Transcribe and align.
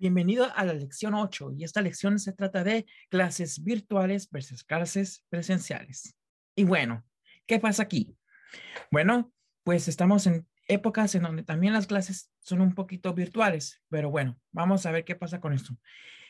Bienvenido 0.00 0.50
a 0.56 0.64
la 0.64 0.72
lección 0.72 1.12
8 1.12 1.52
y 1.58 1.64
esta 1.64 1.82
lección 1.82 2.18
se 2.18 2.32
trata 2.32 2.64
de 2.64 2.86
clases 3.10 3.62
virtuales 3.62 4.30
versus 4.30 4.64
clases 4.64 5.26
presenciales. 5.28 6.16
Y 6.56 6.64
bueno, 6.64 7.04
¿qué 7.46 7.58
pasa 7.58 7.82
aquí? 7.82 8.16
Bueno, 8.90 9.30
pues 9.62 9.88
estamos 9.88 10.26
en 10.26 10.48
épocas 10.68 11.14
en 11.16 11.24
donde 11.24 11.42
también 11.42 11.74
las 11.74 11.86
clases 11.86 12.30
son 12.38 12.62
un 12.62 12.74
poquito 12.74 13.12
virtuales, 13.12 13.82
pero 13.90 14.10
bueno, 14.10 14.40
vamos 14.52 14.86
a 14.86 14.90
ver 14.90 15.04
qué 15.04 15.16
pasa 15.16 15.38
con 15.38 15.52
esto. 15.52 15.76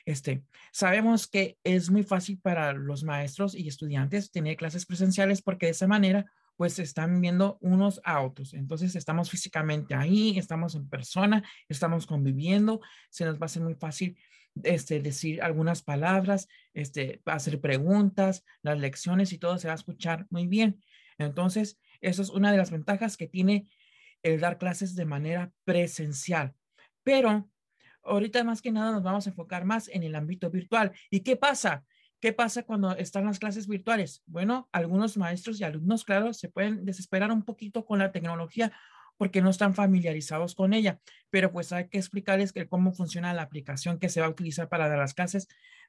Este, 0.05 0.43
sabemos 0.73 1.29
que 1.29 1.57
es 1.63 1.91
muy 1.91 2.03
fácil 2.03 2.41
para 2.41 2.73
los 2.73 3.05
maestros 3.05 3.55
y 3.55 3.69
estudiantes 3.69 4.33
tener 4.33 4.57
clases 4.57 4.85
presenciales 4.85 5.43
porque 5.43 5.67
de 5.67 5.73
esa 5.73 5.87
manera 5.87 6.27
pues 6.61 6.79
están 6.79 7.23
viendo 7.23 7.57
unos 7.63 8.03
a 8.05 8.21
otros. 8.21 8.53
Entonces 8.53 8.95
estamos 8.95 9.31
físicamente 9.31 9.95
ahí, 9.95 10.39
estamos 10.39 10.75
en 10.75 10.91
persona, 10.91 11.43
estamos 11.71 12.05
conviviendo, 12.05 12.83
se 13.09 13.25
nos 13.25 13.41
va 13.41 13.47
a 13.47 13.49
ser 13.49 13.63
muy 13.63 13.77
fácil 13.77 14.19
este, 14.63 15.01
decir 15.01 15.41
algunas 15.41 15.81
palabras, 15.81 16.49
este, 16.75 17.23
hacer 17.25 17.63
preguntas, 17.63 18.45
las 18.61 18.79
lecciones 18.79 19.33
y 19.33 19.39
todo 19.39 19.57
se 19.57 19.69
va 19.69 19.73
a 19.73 19.77
escuchar 19.77 20.27
muy 20.29 20.49
bien. 20.49 20.85
Entonces, 21.17 21.81
eso 22.03 22.21
es 22.21 22.29
una 22.29 22.53
de 22.53 22.59
las 22.59 22.71
ventajas 22.71 23.17
que 23.17 23.27
tiene 23.27 23.67
el 24.23 24.39
dar 24.39 24.59
clases 24.59 24.95
de 24.95 25.07
manera 25.07 25.51
presencial. 25.65 26.53
Pero 27.03 27.49
ahorita 28.03 28.45
más 28.45 28.61
que 28.61 28.71
nada 28.71 28.93
nos 28.93 29.03
vamos 29.03 29.27
a 29.27 29.31
enfocar 29.31 29.65
más 29.65 29.89
en 29.89 30.03
el 30.03 30.15
ámbito 30.15 30.51
virtual. 30.51 30.93
¿Y 31.09 31.21
qué 31.21 31.37
pasa? 31.37 31.87
¿Qué 32.21 32.35
pasa 32.35 32.65
cuando 32.65 32.95
están 32.97 33.25
las 33.25 33.39
clases 33.39 33.67
virtuales? 33.67 34.23
Bueno, 34.27 34.69
algunos 34.73 35.17
maestros 35.17 35.59
y 35.59 35.65
alumnos, 35.65 36.05
claro, 36.05 36.35
se 36.35 36.51
pueden 36.51 36.85
desesperar 36.85 37.33
un 37.33 37.45
poquito 37.45 37.87
con 37.87 37.99
la 37.99 38.13
tecnología 38.13 38.73
porque 39.17 39.41
no 39.41 39.51
están 39.51 39.75
familiarizados 39.75 40.55
con 40.55 40.73
ella, 40.73 41.01
pero 41.31 41.51
pues 41.53 41.73
hay 41.73 41.89
que 41.89 41.99
explicarles 41.99 42.53
que 42.53 42.69
cómo 42.69 42.93
funciona 42.93 43.35
la 43.35 43.43
aplicación 43.43 43.99
que 43.99 44.09
se 44.09 44.21
va 44.21 44.27
a 44.27 44.31
utilizar 44.31 44.69
para 44.69 44.89
dar 44.89 44.99
las 44.99 45.15
clases. 45.15 45.49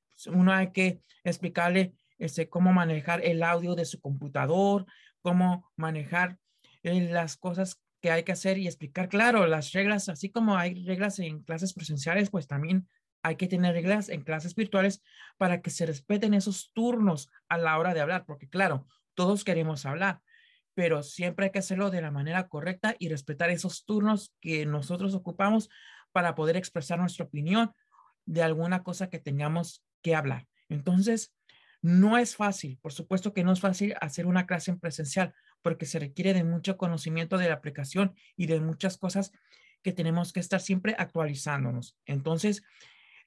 Pues, 0.10 0.28
uno 0.28 0.54
hay 0.54 0.72
que 0.72 1.02
explicarle 1.24 1.94
este, 2.18 2.50
cómo 2.50 2.72
manejar 2.72 3.24
el 3.26 3.44
audio 3.44 3.76
de 3.76 3.86
su 3.86 4.00
computador, 4.00 4.86
cómo 5.22 5.70
manejar 5.76 6.38
eh, 6.84 7.10
las 7.10 7.36
cosas 7.36 7.82
que 8.02 8.12
hay 8.12 8.24
que 8.24 8.32
hacer 8.32 8.58
y 8.58 8.68
explicar, 8.68 9.10
claro, 9.10 9.48
las 9.48 9.72
reglas, 9.74 10.10
así 10.10 10.30
como 10.30 10.58
hay 10.58 10.86
reglas 10.86 11.20
en 11.20 11.44
clases 11.44 11.74
presenciales, 11.74 12.30
pues 12.30 12.48
también 12.48 12.88
hay 13.24 13.36
que 13.36 13.48
tener 13.48 13.74
reglas 13.74 14.10
en 14.10 14.24
clases 14.24 14.56
virtuales 14.56 15.02
para 15.38 15.62
que 15.62 15.70
se 15.70 15.86
respeten 15.86 16.34
esos 16.34 16.72
turnos 16.74 17.30
a 17.50 17.58
la 17.58 17.78
hora 17.78 17.94
de 17.94 18.02
hablar, 18.02 18.26
porque 18.26 18.50
claro, 18.50 18.88
todos 19.14 19.44
queremos 19.44 19.86
hablar, 19.86 20.22
pero 20.74 21.04
siempre 21.04 21.46
hay 21.46 21.52
que 21.52 21.60
hacerlo 21.60 21.92
de 21.92 22.02
la 22.02 22.12
manera 22.12 22.48
correcta 22.48 22.96
y 22.98 23.10
respetar 23.10 23.50
esos 23.50 23.86
turnos 23.86 24.34
que 24.40 24.66
nosotros 24.66 25.14
ocupamos 25.14 25.70
para 26.12 26.36
poder 26.36 26.58
expresar 26.58 27.00
nuestra 27.00 27.26
opinión 27.26 27.72
de 28.26 28.44
alguna 28.44 28.84
cosa 28.84 29.10
que 29.10 29.20
tengamos 29.20 29.84
que 30.02 30.16
hablar. 30.16 30.48
Entonces, 30.70 31.34
no 31.82 32.18
es 32.18 32.36
fácil, 32.36 32.78
por 32.82 32.94
supuesto 32.94 33.34
que 33.34 33.44
no 33.44 33.52
es 33.52 33.60
fácil 33.60 33.96
hacer 34.02 34.28
una 34.28 34.46
clase 34.46 34.72
en 34.72 34.80
presencial 34.80 35.34
porque 35.62 35.86
se 35.86 36.00
requiere 36.00 36.34
de 36.34 36.44
mucho 36.44 36.78
conocimiento 36.78 37.38
de 37.38 37.48
la 37.48 37.56
aplicación 37.56 38.16
y 38.36 38.46
de 38.46 38.60
muchas 38.60 38.98
cosas 38.98 39.32
que 39.82 39.92
tenemos 39.92 40.32
que 40.32 40.40
estar 40.40 40.62
siempre 40.62 40.96
actualizándonos. 40.98 41.98
Entonces, 42.06 42.64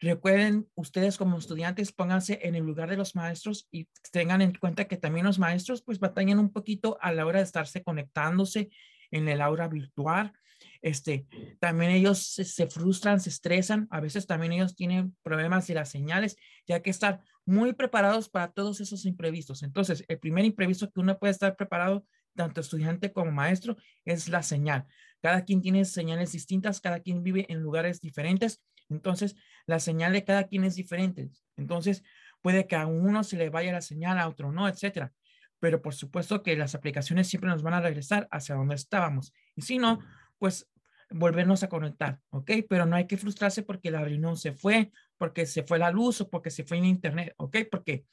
Recuerden, 0.04 0.68
ustedes 0.74 1.16
como 1.16 1.38
estudiantes, 1.38 1.90
pónganse 1.90 2.38
en 2.42 2.54
el 2.54 2.62
lugar 2.62 2.90
de 2.90 2.98
los 2.98 3.16
maestros 3.16 3.68
y 3.70 3.88
tengan 4.12 4.42
en 4.42 4.52
cuenta 4.52 4.84
que 4.84 4.98
también 4.98 5.24
los 5.24 5.38
maestros 5.38 5.80
pues 5.80 5.98
batallan 5.98 6.38
un 6.38 6.52
poquito 6.52 6.98
a 7.00 7.10
la 7.10 7.24
hora 7.24 7.38
de 7.38 7.46
estarse 7.46 7.82
conectándose 7.82 8.68
en 9.10 9.28
el 9.28 9.40
aula 9.40 9.66
virtual. 9.66 10.34
Este, 10.82 11.26
también 11.58 11.90
ellos 11.90 12.18
se, 12.18 12.66
frustran, 12.66 13.18
se 13.18 13.30
estresan, 13.30 13.88
a 13.90 14.00
veces 14.00 14.26
también 14.26 14.52
ellos 14.52 14.76
tienen 14.76 15.16
problemas 15.22 15.66
de 15.68 15.74
las 15.74 15.88
señales, 15.88 16.36
ya 16.66 16.82
que 16.82 16.90
estar 16.90 17.22
muy 17.46 17.72
preparados 17.72 18.28
para 18.28 18.52
todos 18.52 18.82
esos 18.82 19.06
imprevistos. 19.06 19.62
Entonces, 19.62 20.04
el 20.08 20.18
primer 20.18 20.44
imprevisto 20.44 20.90
que 20.90 21.00
uno 21.00 21.18
puede 21.18 21.30
estar 21.30 21.56
preparado, 21.56 22.04
tanto 22.36 22.60
estudiante 22.60 23.10
como 23.10 23.32
maestro, 23.32 23.78
es 24.04 24.28
la 24.28 24.42
señal. 24.42 24.84
Cada 25.22 25.46
quien 25.46 25.62
tiene 25.62 25.86
señales 25.86 26.32
distintas, 26.32 26.82
cada 26.82 27.00
quien 27.00 27.22
vive 27.22 27.46
en 27.48 27.60
lugares 27.60 28.02
diferentes 28.02 28.60
entonces, 28.88 29.36
la 29.66 29.80
señal 29.80 30.12
de 30.12 30.24
cada 30.24 30.44
quien 30.44 30.64
es 30.64 30.74
diferente. 30.76 31.30
Entonces, 31.56 32.02
puede 32.42 32.66
que 32.66 32.76
a 32.76 32.86
uno 32.86 33.24
se 33.24 33.36
le 33.36 33.50
vaya 33.50 33.72
la 33.72 33.80
señal, 33.80 34.18
a 34.18 34.28
otro 34.28 34.52
no, 34.52 34.68
etcétera. 34.68 35.12
Pero 35.60 35.80
por 35.80 35.94
supuesto 35.94 36.42
que 36.42 36.56
las 36.56 36.74
aplicaciones 36.74 37.28
siempre 37.28 37.48
nos 37.48 37.62
van 37.62 37.74
a 37.74 37.80
regresar 37.80 38.28
hacia 38.30 38.54
donde 38.54 38.74
estábamos. 38.74 39.32
Y 39.56 39.62
si 39.62 39.78
no, 39.78 40.00
pues 40.38 40.68
volvernos 41.10 41.62
a 41.62 41.68
conectar, 41.68 42.20
¿ok? 42.30 42.50
Pero 42.68 42.86
no 42.86 42.96
hay 42.96 43.06
que 43.06 43.16
frustrarse 43.16 43.62
porque 43.62 43.90
la 43.90 44.04
reunión 44.04 44.36
se 44.36 44.52
fue, 44.52 44.90
porque 45.16 45.46
se 45.46 45.62
fue 45.62 45.78
la 45.78 45.90
luz 45.90 46.20
o 46.20 46.28
porque 46.28 46.50
se 46.50 46.64
fue 46.64 46.78
en 46.78 46.84
internet, 46.84 47.34
¿ok? 47.38 47.58
Porque 47.70 48.04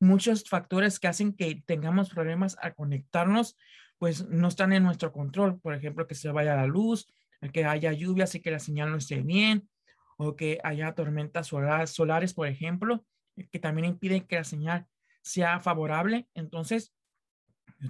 muchos 0.00 0.44
factores 0.48 0.98
que 0.98 1.08
hacen 1.08 1.32
que 1.32 1.62
tengamos 1.66 2.10
problemas 2.10 2.56
al 2.60 2.74
conectarnos, 2.74 3.56
pues 3.98 4.26
no 4.28 4.48
están 4.48 4.72
en 4.72 4.82
nuestro 4.82 5.12
control. 5.12 5.60
Por 5.60 5.74
ejemplo, 5.74 6.06
que 6.06 6.14
se 6.14 6.30
vaya 6.30 6.56
la 6.56 6.66
luz, 6.66 7.06
que 7.52 7.64
haya 7.64 7.92
lluvias 7.92 8.34
y 8.34 8.40
que 8.40 8.50
la 8.50 8.58
señal 8.58 8.90
no 8.90 8.96
esté 8.96 9.22
bien, 9.22 9.68
o 10.16 10.36
que 10.36 10.58
haya 10.64 10.94
tormentas 10.94 11.48
solares, 11.48 12.34
por 12.34 12.46
ejemplo, 12.46 13.04
que 13.50 13.58
también 13.58 13.86
impiden 13.86 14.26
que 14.26 14.36
la 14.36 14.44
señal 14.44 14.86
sea 15.22 15.60
favorable. 15.60 16.28
Entonces, 16.34 16.94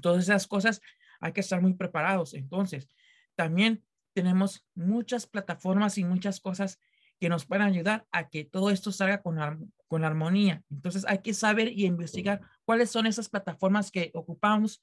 todas 0.02 0.24
esas 0.24 0.46
cosas 0.46 0.80
hay 1.20 1.32
que 1.32 1.40
estar 1.40 1.60
muy 1.60 1.74
preparados. 1.74 2.34
Entonces, 2.34 2.88
también 3.34 3.84
tenemos 4.12 4.66
muchas 4.74 5.26
plataformas 5.26 5.98
y 5.98 6.04
muchas 6.04 6.40
cosas 6.40 6.80
que 7.20 7.28
nos 7.28 7.46
pueden 7.46 7.66
ayudar 7.66 8.06
a 8.10 8.28
que 8.28 8.44
todo 8.44 8.70
esto 8.70 8.92
salga 8.92 9.22
con, 9.22 9.72
con 9.86 10.04
armonía. 10.04 10.62
Entonces, 10.70 11.04
hay 11.06 11.18
que 11.18 11.34
saber 11.34 11.68
y 11.68 11.86
investigar 11.86 12.40
cuáles 12.64 12.90
son 12.90 13.06
esas 13.06 13.28
plataformas 13.28 13.90
que 13.90 14.10
ocupamos 14.14 14.82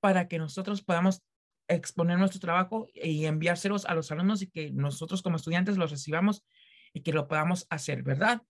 para 0.00 0.28
que 0.28 0.38
nosotros 0.38 0.82
podamos 0.82 1.22
exponer 1.68 2.18
nuestro 2.18 2.40
trabajo 2.40 2.88
y 2.94 3.24
enviárselos 3.24 3.86
a 3.86 3.94
los 3.94 4.10
alumnos 4.10 4.42
y 4.42 4.48
que 4.48 4.70
nosotros 4.72 5.22
como 5.22 5.36
estudiantes 5.36 5.78
los 5.78 5.90
recibamos 5.90 6.44
y 6.92 7.02
que 7.02 7.12
lo 7.12 7.28
podamos 7.28 7.66
hacer, 7.70 8.02
¿verdad? 8.02 8.42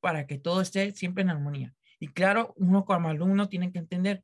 Para 0.00 0.26
que 0.26 0.38
todo 0.38 0.60
esté 0.60 0.92
siempre 0.92 1.22
en 1.22 1.30
armonía. 1.30 1.74
Y 1.98 2.08
claro, 2.08 2.54
uno 2.56 2.84
como 2.84 3.08
alumno 3.08 3.48
tiene 3.48 3.72
que 3.72 3.78
entender 3.78 4.22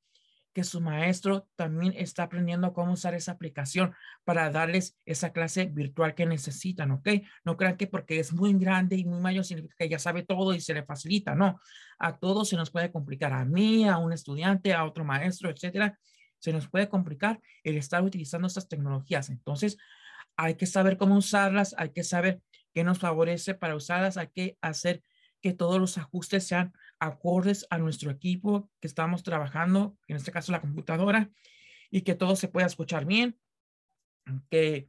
que 0.52 0.64
su 0.64 0.80
maestro 0.80 1.48
también 1.56 1.94
está 1.96 2.24
aprendiendo 2.24 2.72
cómo 2.72 2.92
usar 2.92 3.14
esa 3.14 3.32
aplicación 3.32 3.94
para 4.24 4.50
darles 4.50 4.98
esa 5.06 5.32
clase 5.32 5.66
virtual 5.66 6.14
que 6.14 6.26
necesitan, 6.26 6.90
¿ok? 6.90 7.08
No 7.44 7.56
crean 7.56 7.76
que 7.76 7.86
porque 7.86 8.18
es 8.18 8.32
muy 8.32 8.52
grande 8.54 8.96
y 8.96 9.04
muy 9.04 9.20
mayor 9.20 9.44
significa 9.44 9.74
que 9.78 9.88
ya 9.88 9.98
sabe 9.98 10.24
todo 10.24 10.52
y 10.54 10.60
se 10.60 10.74
le 10.74 10.84
facilita, 10.84 11.34
no. 11.34 11.58
A 11.98 12.18
todos 12.18 12.50
se 12.50 12.56
nos 12.56 12.70
puede 12.70 12.92
complicar, 12.92 13.32
a 13.32 13.44
mí, 13.44 13.88
a 13.88 13.96
un 13.96 14.12
estudiante, 14.12 14.74
a 14.74 14.84
otro 14.84 15.04
maestro, 15.04 15.48
etcétera. 15.50 15.98
Se 16.38 16.52
nos 16.52 16.68
puede 16.68 16.88
complicar 16.88 17.40
el 17.62 17.76
estar 17.76 18.02
utilizando 18.02 18.46
estas 18.46 18.68
tecnologías. 18.68 19.30
Entonces, 19.30 19.78
hay 20.36 20.56
que 20.56 20.66
saber 20.66 20.96
cómo 20.96 21.16
usarlas, 21.16 21.74
hay 21.78 21.90
que 21.90 22.04
saber 22.04 22.42
que 22.72 22.84
nos 22.84 22.98
favorece 22.98 23.54
para 23.54 23.76
usarlas. 23.76 24.16
Hay 24.16 24.28
que 24.28 24.58
hacer 24.60 25.02
que 25.40 25.52
todos 25.52 25.80
los 25.80 25.98
ajustes 25.98 26.46
sean 26.46 26.72
acordes 26.98 27.66
a 27.70 27.78
nuestro 27.78 28.10
equipo 28.10 28.70
que 28.80 28.86
estamos 28.86 29.22
trabajando, 29.22 29.96
en 30.06 30.16
este 30.16 30.32
caso 30.32 30.52
la 30.52 30.60
computadora, 30.60 31.30
y 31.90 32.02
que 32.02 32.14
todo 32.14 32.36
se 32.36 32.48
pueda 32.48 32.66
escuchar 32.66 33.04
bien, 33.04 33.38
que 34.50 34.88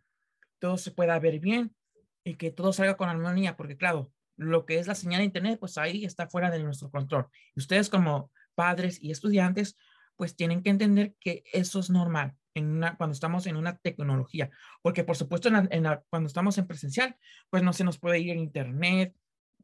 todo 0.59 0.77
se 0.77 0.91
pueda 0.91 1.19
ver 1.19 1.39
bien 1.39 1.75
y 2.23 2.35
que 2.35 2.51
todo 2.51 2.71
salga 2.71 2.95
con 2.95 3.09
armonía, 3.09 3.57
porque 3.57 3.77
claro, 3.77 4.11
lo 4.37 4.65
que 4.65 4.79
es 4.79 4.87
la 4.87 4.95
señal 4.95 5.19
de 5.19 5.25
internet, 5.25 5.59
pues 5.59 5.77
ahí 5.77 6.05
está 6.05 6.27
fuera 6.27 6.49
de 6.49 6.63
nuestro 6.63 6.89
control. 6.89 7.27
Y 7.55 7.59
ustedes 7.59 7.89
como 7.89 8.31
padres 8.55 9.01
y 9.01 9.11
estudiantes, 9.11 9.75
pues 10.15 10.35
tienen 10.35 10.61
que 10.61 10.69
entender 10.69 11.15
que 11.19 11.43
eso 11.51 11.79
es 11.79 11.89
normal 11.89 12.37
en 12.55 12.71
una, 12.71 12.95
cuando 12.97 13.13
estamos 13.13 13.47
en 13.47 13.55
una 13.55 13.77
tecnología, 13.77 14.49
porque 14.81 15.03
por 15.03 15.15
supuesto 15.15 15.49
en 15.49 15.87
cuando 16.09 16.27
estamos 16.27 16.57
en 16.57 16.67
presencial, 16.67 17.17
pues 17.49 17.63
no 17.63 17.73
se 17.73 17.83
nos 17.83 17.97
puede 17.97 18.19
ir 18.19 18.31
en 18.31 18.39
internet 18.39 19.15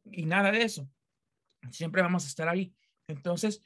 y 0.04 0.26
nada 0.26 0.50
de 0.50 0.62
eso. 0.62 0.88
Siempre 1.70 2.02
vamos 2.02 2.24
a 2.24 2.28
estar 2.28 2.48
ahí. 2.48 2.74
Entonces, 3.06 3.62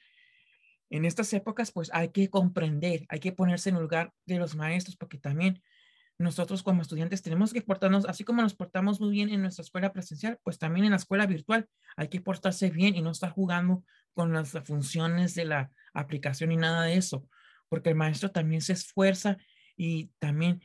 en 0.91 1.05
estas 1.05 1.33
épocas, 1.33 1.73
pues 1.73 1.91
hay 1.93 2.11
que 2.11 2.29
comprender, 2.29 3.07
hay 3.09 3.21
que 3.21 3.33
ponerse 3.33 3.71
en 3.71 3.77
el 3.77 3.83
lugar 3.83 4.13
de 4.27 4.39
los 4.39 4.57
maestros, 4.57 4.97
porque 4.97 5.19
también 5.19 5.63
nosotros 6.19 6.63
como 6.63 6.83
estudiantes 6.83 7.23
tenemos 7.23 7.53
que 7.53 7.63
portarnos, 7.63 8.07
así 8.07 8.23
como 8.25 8.43
nos 8.43 8.55
portamos 8.55 9.01
muy 9.01 9.11
bien 9.11 9.31
en 9.31 9.43
nuestra 9.43 9.63
escuela 9.63 9.93
presencial, 9.93 10.39
pues 10.45 10.59
también 10.59 10.85
en 10.85 10.93
la 10.93 10.99
escuela 10.99 11.27
virtual 11.27 11.69
hay 11.97 12.09
que 12.09 12.21
portarse 12.21 12.71
bien 12.71 12.95
y 12.95 13.03
no 13.03 13.11
estar 13.11 13.31
jugando 13.31 13.85
con 14.13 14.33
las 14.33 14.53
funciones 14.65 15.35
de 15.35 15.45
la 15.47 15.73
aplicación 15.93 16.53
y 16.53 16.57
nada 16.57 16.83
de 16.83 16.97
eso 16.97 17.29
porque 17.75 17.89
el 17.89 17.97
maestro 17.97 18.31
también 18.31 18.61
se 18.61 18.73
esfuerza 18.73 19.37
y 19.77 20.13
también 20.21 20.63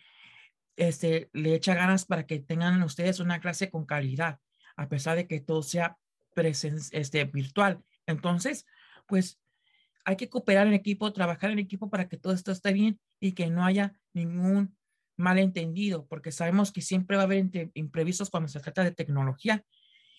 este, 0.75 1.31
le 1.33 1.55
echa 1.55 1.73
ganas 1.73 2.05
para 2.05 2.27
que 2.27 2.37
tengan 2.37 2.83
ustedes 2.83 3.19
una 3.19 3.39
clase 3.39 3.71
con 3.71 3.87
calidad, 3.87 4.37
a 4.75 4.87
pesar 4.89 5.17
de 5.17 5.25
que 5.25 5.39
todo 5.39 5.63
sea 5.63 5.97
este, 6.91 7.23
virtual. 7.23 7.79
Entonces, 8.05 8.67
pues 9.07 9.41
hay 10.05 10.17
que 10.17 10.29
cooperar 10.29 10.67
en 10.67 10.73
equipo, 10.73 11.11
trabajar 11.11 11.49
en 11.49 11.57
equipo 11.57 11.89
para 11.89 12.07
que 12.07 12.17
todo 12.17 12.31
esto 12.31 12.51
esté 12.51 12.73
bien 12.73 12.99
y 13.19 13.31
que 13.31 13.49
no 13.49 13.65
haya 13.65 13.99
ningún 14.13 14.77
malentendido, 15.17 16.05
porque 16.05 16.31
sabemos 16.31 16.71
que 16.71 16.81
siempre 16.81 17.17
va 17.17 17.23
a 17.23 17.25
haber 17.25 17.71
imprevistos 17.73 18.29
cuando 18.29 18.49
se 18.49 18.59
trata 18.59 18.83
de 18.83 18.91
tecnología 18.91 19.65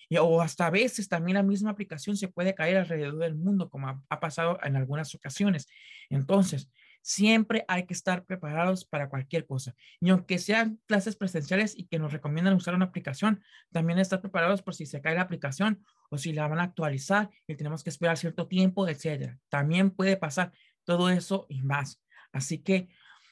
Y, 0.09 0.17
o 0.17 0.41
hasta 0.41 0.67
a 0.67 0.71
veces 0.71 1.07
también 1.07 1.35
la 1.35 1.43
misma 1.43 1.69
aplicación 1.69 2.17
se 2.17 2.27
puede 2.27 2.53
caer 2.53 2.75
alrededor 2.75 3.17
del 3.19 3.35
mundo, 3.35 3.69
como 3.69 3.87
ha, 3.87 4.03
ha 4.09 4.19
pasado 4.19 4.59
en 4.61 4.75
algunas 4.75 5.15
ocasiones. 5.15 5.69
Entonces, 6.09 6.69
siempre 7.01 7.65
hay 7.67 7.85
que 7.85 7.93
estar 7.93 8.25
preparados 8.25 8.85
para 8.85 9.09
cualquier 9.09 9.45
cosa. 9.45 9.75
Y 9.99 10.09
aunque 10.09 10.37
sean 10.37 10.79
clases 10.85 11.15
presenciales 11.15 11.77
y 11.77 11.85
que 11.85 11.99
nos 11.99 12.13
recomiendan 12.13 12.53
usar 12.53 12.75
una 12.75 12.85
aplicación, 12.85 13.43
también 13.71 13.99
estar 13.99 14.21
preparados 14.21 14.61
por 14.61 14.75
si 14.75 14.85
se 14.85 15.01
cae 15.01 15.15
la 15.15 15.21
aplicación 15.21 15.83
o 16.09 16.17
si 16.17 16.33
la 16.33 16.47
van 16.47 16.59
a 16.59 16.63
actualizar 16.63 17.29
y 17.47 17.55
tenemos 17.55 17.83
que 17.83 17.89
esperar 17.89 18.17
cierto 18.17 18.47
tiempo, 18.47 18.87
etcétera. 18.87 19.39
También 19.49 19.91
puede 19.91 20.17
pasar 20.17 20.51
todo 20.83 21.09
eso 21.09 21.45
y 21.49 21.61
más. 21.61 22.01
Así 22.31 22.59
que, 22.59 22.89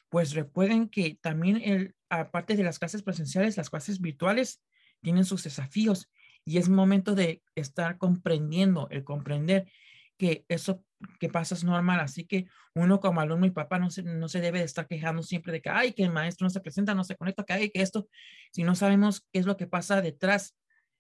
pues 0.10 0.33
recuerden 0.33 0.89
que 0.89 1.18
también 1.21 1.62
el, 1.63 1.95
aparte 2.10 2.56
de 2.56 2.63
las 2.63 2.80
clases 2.80 3.04
presenciales, 3.04 3.57
las 3.57 3.69
clases 3.69 4.01
virtuales 4.01 4.62
tienen 5.01 5.25
sus 5.25 5.44
desafíos 5.44 6.10
y 6.44 6.57
es 6.57 6.68
momento 6.68 7.16
de 7.16 7.44
estar 7.56 7.98
comprendiendo, 7.98 8.88
el 8.89 9.04
comprender 9.04 9.71
que 10.19 10.45
eso 10.50 10.83
que 11.19 11.30
pasa 11.30 11.56
es 11.56 11.63
normal. 11.63 12.00
Así 12.01 12.25
que 12.25 12.48
uno 12.75 13.00
como 13.00 13.21
alumno 13.21 13.48
y 13.48 13.51
papá 13.51 13.80
no 13.80 13.89
se, 13.89 14.04
no 14.04 14.27
se 14.27 14.42
debe 14.42 14.60
de 14.60 14.66
estar 14.66 14.86
quejando 14.86 15.24
siempre 15.24 15.51
de 15.54 15.62
que, 15.62 15.69
ay, 15.69 15.94
que 15.94 16.04
el 16.04 16.12
maestro 16.12 16.45
no 16.45 16.51
se 16.51 16.60
presenta, 16.60 16.94
no 16.94 17.04
se 17.04 17.16
conecta, 17.16 17.44
que 17.44 17.54
hay, 17.54 17.69
que 17.71 17.81
esto, 17.81 18.07
si 18.51 18.63
no 18.63 18.75
sabemos 18.75 19.25
qué 19.31 19.39
es 19.39 19.45
lo 19.45 19.57
que 19.57 19.66
pasa 19.66 20.01
detrás 20.01 20.56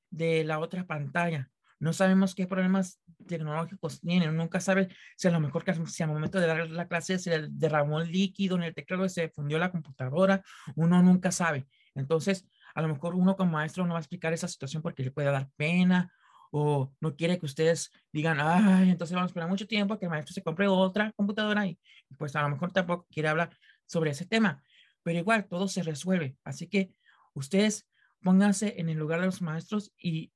de 0.09 0.43
la 0.45 0.59
otra 0.59 0.87
pantalla. 0.87 1.51
No 1.79 1.93
sabemos 1.93 2.35
qué 2.35 2.47
problemas 2.47 3.01
tecnológicos 3.27 4.01
tienen. 4.01 4.35
Nunca 4.35 4.59
sabe 4.59 4.89
si 5.15 5.27
a 5.27 5.31
lo 5.31 5.39
mejor 5.39 5.63
si 5.87 6.03
al 6.03 6.09
momento 6.09 6.39
de 6.39 6.47
dar 6.47 6.69
la 6.69 6.87
clase 6.87 7.19
se 7.19 7.47
derramó 7.49 8.01
el 8.01 8.11
líquido 8.11 8.57
en 8.57 8.63
el 8.63 8.73
teclado 8.73 9.05
y 9.05 9.09
se 9.09 9.29
fundió 9.29 9.59
la 9.59 9.71
computadora. 9.71 10.43
Uno 10.75 11.01
nunca 11.03 11.31
sabe. 11.31 11.67
Entonces, 11.95 12.47
a 12.75 12.81
lo 12.81 12.89
mejor 12.89 13.15
uno 13.15 13.35
como 13.35 13.53
maestro 13.53 13.85
no 13.85 13.93
va 13.93 13.99
a 13.99 14.01
explicar 14.01 14.33
esa 14.33 14.47
situación 14.47 14.81
porque 14.81 15.03
le 15.03 15.11
puede 15.11 15.31
dar 15.31 15.49
pena 15.55 16.11
o 16.51 16.91
no 16.99 17.15
quiere 17.15 17.39
que 17.39 17.45
ustedes 17.45 17.91
digan, 18.11 18.37
ay, 18.39 18.89
entonces 18.89 19.13
vamos 19.13 19.29
a 19.29 19.31
esperar 19.31 19.49
mucho 19.49 19.67
tiempo 19.67 19.97
que 19.97 20.05
el 20.05 20.11
maestro 20.11 20.33
se 20.33 20.43
compre 20.43 20.67
otra 20.67 21.11
computadora 21.13 21.67
y 21.67 21.77
pues 22.17 22.35
a 22.35 22.41
lo 22.41 22.49
mejor 22.49 22.71
tampoco 22.71 23.07
quiere 23.11 23.29
hablar 23.29 23.51
sobre 23.85 24.11
ese 24.11 24.25
tema. 24.25 24.63
Pero 25.03 25.19
igual, 25.19 25.47
todo 25.47 25.67
se 25.67 25.83
resuelve. 25.83 26.37
Así 26.43 26.67
que 26.67 26.93
ustedes 27.33 27.87
pónganse 28.21 28.75
en 28.77 28.89
el 28.89 28.97
lugar 28.97 29.19
de 29.19 29.27
los 29.27 29.41
maestros 29.41 29.93
y 29.97 30.31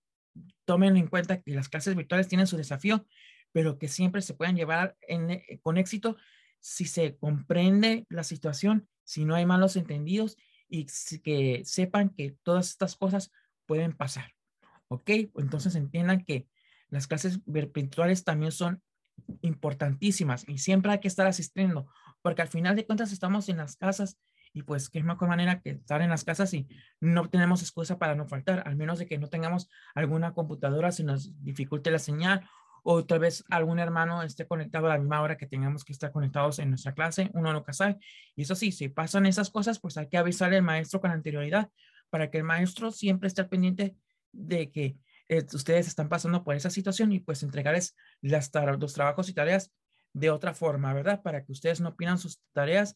tomen 0.65 0.97
en 0.97 1.07
cuenta 1.07 1.41
que 1.41 1.53
las 1.53 1.69
clases 1.69 1.95
virtuales 1.95 2.27
tienen 2.27 2.47
su 2.47 2.57
desafío, 2.57 3.05
pero 3.51 3.77
que 3.77 3.87
siempre 3.87 4.21
se 4.21 4.33
pueden 4.33 4.55
llevar 4.55 4.95
eh, 5.07 5.59
con 5.61 5.77
éxito 5.77 6.17
si 6.59 6.85
se 6.85 7.17
comprende 7.17 8.05
la 8.09 8.23
situación, 8.23 8.87
si 9.03 9.25
no 9.25 9.35
hay 9.35 9.45
malos 9.45 9.75
entendidos 9.75 10.37
y 10.69 10.87
que 11.21 11.61
sepan 11.65 12.09
que 12.09 12.37
todas 12.41 12.69
estas 12.69 12.95
cosas 12.95 13.31
pueden 13.65 13.93
pasar. 13.93 14.33
¿Ok? 14.93 15.09
Entonces 15.09 15.73
entiendan 15.73 16.23
que 16.23 16.47
las 16.89 17.07
clases 17.07 17.39
virtuales 17.45 18.23
también 18.23 18.51
son 18.51 18.83
importantísimas 19.41 20.47
y 20.47 20.59
siempre 20.59 20.91
hay 20.91 20.99
que 20.99 21.07
estar 21.07 21.25
asistiendo, 21.25 21.87
porque 22.21 22.43
al 22.43 22.47
final 22.47 22.75
de 22.75 22.85
cuentas 22.85 23.11
estamos 23.11 23.49
en 23.49 23.57
las 23.57 23.75
casas 23.75 24.19
y 24.53 24.61
pues 24.61 24.89
qué 24.89 25.01
mejor 25.01 25.29
manera 25.29 25.61
que 25.61 25.71
estar 25.71 26.03
en 26.03 26.11
las 26.11 26.23
casas 26.23 26.53
y 26.53 26.67
no 26.99 27.27
tenemos 27.27 27.63
excusa 27.63 27.97
para 27.97 28.13
no 28.13 28.27
faltar, 28.27 28.61
al 28.67 28.75
menos 28.75 28.99
de 28.99 29.07
que 29.07 29.17
no 29.17 29.29
tengamos 29.29 29.67
alguna 29.95 30.35
computadora 30.35 30.91
si 30.91 31.03
nos 31.03 31.31
dificulte 31.43 31.89
la 31.89 31.97
señal 31.97 32.47
o 32.83 33.03
tal 33.03 33.17
vez 33.17 33.43
algún 33.49 33.79
hermano 33.79 34.21
esté 34.21 34.45
conectado 34.45 34.85
a 34.85 34.89
la 34.89 34.99
misma 34.99 35.21
hora 35.21 35.37
que 35.37 35.47
tengamos 35.47 35.83
que 35.83 35.93
estar 35.93 36.11
conectados 36.11 36.59
en 36.59 36.69
nuestra 36.69 36.93
clase, 36.93 37.31
uno 37.33 37.51
nunca 37.51 37.73
sabe. 37.73 37.97
Y 38.35 38.43
eso 38.43 38.53
sí, 38.53 38.71
si 38.71 38.89
pasan 38.89 39.25
esas 39.25 39.49
cosas, 39.49 39.79
pues 39.79 39.97
hay 39.97 40.07
que 40.07 40.17
avisarle 40.17 40.57
al 40.57 40.63
maestro 40.63 41.01
con 41.01 41.09
anterioridad 41.09 41.71
para 42.11 42.29
que 42.29 42.37
el 42.37 42.43
maestro 42.43 42.91
siempre 42.91 43.27
esté 43.27 43.43
pendiente 43.45 43.95
de 44.33 44.71
que 44.71 44.97
eh, 45.29 45.45
ustedes 45.53 45.87
están 45.87 46.09
pasando 46.09 46.43
por 46.43 46.55
esa 46.55 46.69
situación 46.69 47.13
y 47.13 47.19
pues 47.19 47.43
entregarles 47.43 47.95
las 48.21 48.51
los 48.79 48.93
trabajos 48.93 49.29
y 49.29 49.33
tareas 49.33 49.71
de 50.11 50.29
otra 50.29 50.53
forma, 50.53 50.93
¿verdad? 50.93 51.21
Para 51.23 51.45
que 51.45 51.51
ustedes 51.51 51.79
no 51.79 51.95
pidan 51.95 52.17
sus 52.17 52.41
tareas 52.51 52.93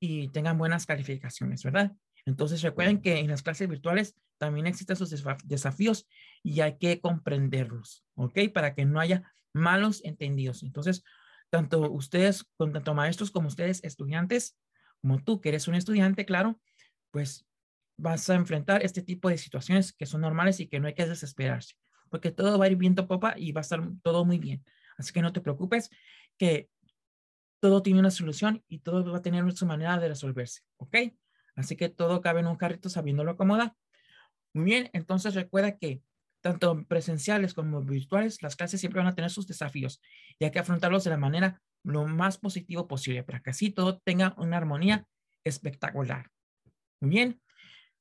y 0.00 0.28
tengan 0.28 0.58
buenas 0.58 0.86
calificaciones, 0.86 1.62
¿verdad? 1.62 1.92
Entonces 2.26 2.62
recuerden 2.62 3.00
que 3.00 3.18
en 3.18 3.28
las 3.28 3.42
clases 3.42 3.68
virtuales 3.68 4.14
también 4.38 4.66
existen 4.66 4.96
sus 4.96 5.14
desafíos 5.44 6.06
y 6.42 6.60
hay 6.60 6.78
que 6.78 7.00
comprenderlos, 7.00 8.04
¿ok? 8.14 8.38
Para 8.52 8.74
que 8.74 8.84
no 8.84 9.00
haya 9.00 9.32
malos 9.52 10.04
entendidos. 10.04 10.62
Entonces, 10.62 11.02
tanto 11.50 11.90
ustedes, 11.90 12.46
tanto 12.56 12.94
maestros 12.94 13.30
como 13.30 13.48
ustedes, 13.48 13.82
estudiantes, 13.82 14.56
como 15.00 15.22
tú 15.22 15.40
que 15.40 15.48
eres 15.48 15.68
un 15.68 15.74
estudiante, 15.74 16.26
claro, 16.26 16.60
pues 17.10 17.47
vas 17.98 18.30
a 18.30 18.34
enfrentar 18.34 18.82
este 18.82 19.02
tipo 19.02 19.28
de 19.28 19.36
situaciones 19.36 19.92
que 19.92 20.06
son 20.06 20.22
normales 20.22 20.60
y 20.60 20.68
que 20.68 20.80
no 20.80 20.86
hay 20.86 20.94
que 20.94 21.06
desesperarse, 21.06 21.74
porque 22.08 22.30
todo 22.30 22.58
va 22.58 22.64
a 22.64 22.68
ir 22.68 22.76
viento 22.76 23.06
popa 23.06 23.34
y 23.36 23.52
va 23.52 23.60
a 23.60 23.62
estar 23.62 23.82
todo 24.02 24.24
muy 24.24 24.38
bien. 24.38 24.64
Así 24.96 25.12
que 25.12 25.20
no 25.20 25.32
te 25.32 25.40
preocupes, 25.40 25.90
que 26.38 26.70
todo 27.60 27.82
tiene 27.82 28.00
una 28.00 28.10
solución 28.10 28.64
y 28.68 28.78
todo 28.78 29.10
va 29.10 29.18
a 29.18 29.22
tener 29.22 29.50
su 29.52 29.66
manera 29.66 29.98
de 29.98 30.08
resolverse, 30.08 30.62
¿ok? 30.76 30.96
Así 31.56 31.76
que 31.76 31.88
todo 31.88 32.20
cabe 32.20 32.40
en 32.40 32.46
un 32.46 32.56
carrito 32.56 32.88
sabiéndolo 32.88 33.32
acomodar. 33.32 33.74
Muy 34.54 34.64
bien, 34.64 34.90
entonces 34.92 35.34
recuerda 35.34 35.76
que 35.76 36.02
tanto 36.40 36.84
presenciales 36.86 37.52
como 37.52 37.82
virtuales, 37.82 38.42
las 38.42 38.54
clases 38.54 38.80
siempre 38.80 39.00
van 39.00 39.08
a 39.08 39.14
tener 39.14 39.30
sus 39.30 39.48
desafíos 39.48 40.00
y 40.38 40.44
hay 40.44 40.52
que 40.52 40.60
afrontarlos 40.60 41.02
de 41.04 41.10
la 41.10 41.16
manera 41.16 41.60
lo 41.82 42.06
más 42.06 42.38
positivo 42.38 42.86
posible 42.86 43.24
para 43.24 43.40
que 43.40 43.50
así 43.50 43.70
todo 43.70 43.98
tenga 43.98 44.34
una 44.38 44.56
armonía 44.56 45.06
espectacular. 45.44 46.30
Muy 47.00 47.10
bien. 47.10 47.40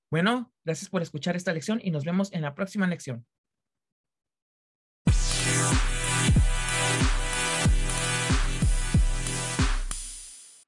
Bueno, 0.09 0.53
gracias 0.63 0.89
por 0.89 1.01
escuchar 1.01 1.35
esta 1.35 1.53
lección 1.53 1.81
y 1.83 1.91
nos 1.91 2.05
vemos 2.05 2.31
en 2.31 2.41
la 2.41 2.55
próxima 2.55 2.87
lección. 2.87 3.25